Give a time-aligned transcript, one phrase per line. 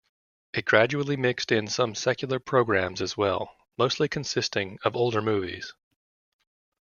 [0.55, 5.75] It gradually mixed in some secular programs as well, mostly consisting of older movies.